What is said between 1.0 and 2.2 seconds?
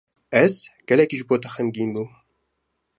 ji bo te xemgîn bûm.